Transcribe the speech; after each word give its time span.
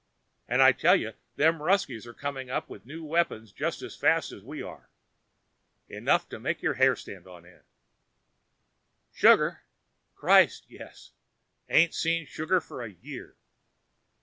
And 0.47 0.63
I 0.63 0.71
tell 0.71 0.95
you 0.95 1.13
them 1.35 1.61
Ruskies 1.61 2.07
are 2.07 2.13
coming 2.15 2.49
up 2.49 2.67
with 2.71 2.87
new 2.87 3.05
weapons 3.05 3.51
just 3.51 3.83
as 3.83 3.95
fast 3.95 4.31
as 4.31 4.41
we 4.41 4.59
are. 4.63 4.89
Enough 5.89 6.27
to 6.29 6.39
make 6.39 6.63
your 6.63 6.73
hair 6.73 6.95
stand 6.95 7.27
on 7.27 7.45
end. 7.45 7.65
Sugar? 9.11 9.61
Christ, 10.15 10.65
yes! 10.67 11.11
Ain't 11.69 11.93
seen 11.93 12.25
sugar 12.25 12.59
for 12.59 12.81
a 12.81 12.89
year. 12.91 13.35